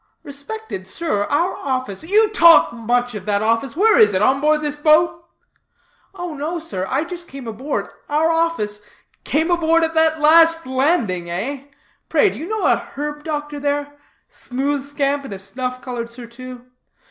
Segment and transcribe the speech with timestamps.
[0.23, 3.75] "Respected sir, our office" "You talk much of that office.
[3.75, 4.21] Where is it?
[4.23, 5.25] On board this boat?"
[6.15, 7.87] "Oh no, sir, I just came aboard.
[8.09, 8.81] Our office"
[9.25, 11.65] "Came aboard at that last landing, eh?
[12.09, 13.93] Pray, do you know a herb doctor there?
[14.27, 16.61] Smooth scamp in a snuff colored surtout?"